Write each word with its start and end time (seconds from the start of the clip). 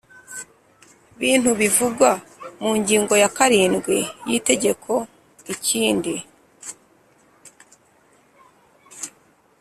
bintu 1.21 1.49
bivugwa 1.59 2.11
mu 2.61 2.71
ngingo 2.79 3.13
ya 3.21 3.29
karindwi 3.37 3.97
y 4.29 4.33
Itegeko 4.39 4.91
Ikindi 5.53 6.15